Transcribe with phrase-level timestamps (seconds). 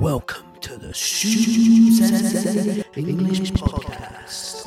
[0.00, 4.62] Welcome to the Sensei English Podcast.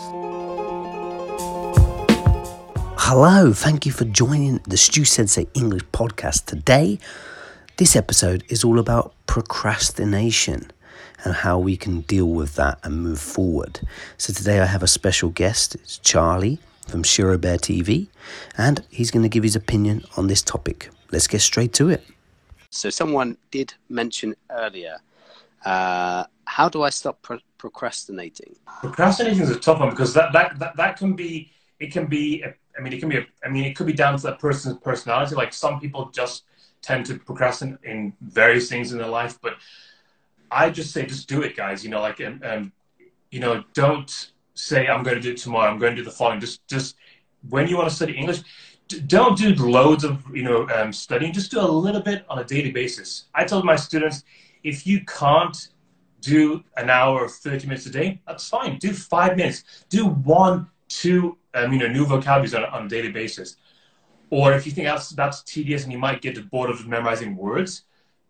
[2.99, 6.99] Hello, thank you for joining the Stu Sensei English Podcast today.
[7.77, 10.69] This episode is all about procrastination
[11.23, 13.79] and how we can deal with that and move forward.
[14.19, 15.73] So today I have a special guest.
[15.73, 18.05] It's Charlie from Shiro Bear TV,
[18.55, 20.91] and he's going to give his opinion on this topic.
[21.11, 22.05] Let's get straight to it.
[22.69, 24.97] So someone did mention earlier,
[25.65, 28.55] uh, how do I stop pro- procrastinating?
[28.81, 32.43] Procrastinating is a tough one because that, that, that, that can be, it can be,
[32.77, 34.77] I mean, it can be, a, I mean, it could be down to that person's
[34.77, 35.35] personality.
[35.35, 36.43] Like some people just
[36.81, 39.55] tend to procrastinate in various things in their life, but
[40.51, 41.83] I just say, just do it, guys.
[41.83, 42.71] You know, like, um, um,
[43.31, 45.71] you know, don't say I'm going to do it tomorrow.
[45.71, 46.39] I'm going to do the following.
[46.39, 46.95] Just, just
[47.49, 48.41] when you want to study English,
[49.07, 51.33] don't do loads of you know um, studying.
[51.33, 53.25] Just do a little bit on a daily basis.
[53.33, 54.23] I told my students,
[54.63, 55.69] if you can't
[56.21, 58.77] do an hour or 30 minutes a day, that's fine.
[58.77, 59.63] Do five minutes.
[59.89, 63.57] Do one, two, um, you know, new vocabularies on, on a daily basis.
[64.29, 67.83] Or if you think that's that's tedious and you might get bored of memorizing words,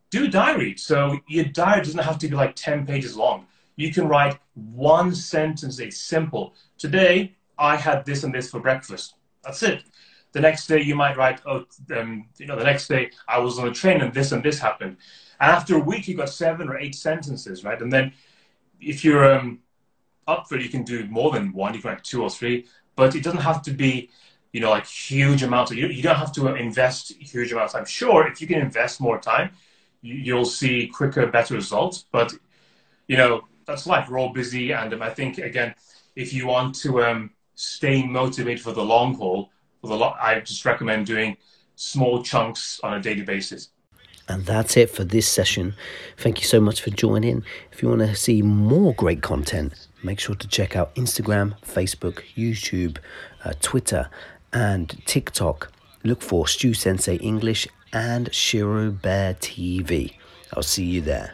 [0.10, 0.76] do diary.
[0.78, 3.46] So your diary doesn't have to be like 10 pages long.
[3.76, 6.54] You can write one sentence, it's simple.
[6.78, 9.16] Today, I had this and this for breakfast.
[9.44, 9.84] That's it.
[10.34, 13.58] The next day, you might write, oh, um, you know, the next day I was
[13.60, 14.98] on a train and this and this happened.
[15.40, 17.82] And after a week, you got seven or eight sentences, right?
[17.82, 18.14] And then
[18.82, 19.60] if you're um,
[20.28, 21.74] up for it, you can do more than one.
[21.74, 24.10] You can write two or three, but it doesn't have to be,
[24.52, 25.72] you know, like huge amounts.
[25.72, 27.86] Of, you, you don't have to invest huge amounts time.
[27.86, 29.52] Sure, if you can invest more time,
[30.02, 32.06] you'll see quicker, better results.
[32.12, 32.34] But
[33.08, 34.10] you know, that's life.
[34.10, 35.76] We're all busy, and um, I think again,
[36.16, 39.50] if you want to um, stay motivated for the long haul,
[39.84, 41.36] for the lo- I just recommend doing
[41.76, 43.68] small chunks on a daily basis.
[44.30, 45.76] And that's it for this session.
[46.16, 47.44] Thank you so much for joining.
[47.74, 52.24] If you want to see more great content, make sure to check out Instagram, Facebook,
[52.38, 53.00] YouTube,
[53.44, 54.10] uh, Twitter,
[54.54, 55.70] and TikTok.
[56.06, 60.14] Look for Stu Sensei English and Shiro Bear TV.
[60.54, 61.34] I'll see you there.